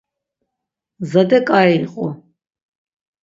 [1.09, 2.05] Zade ǩai iqu.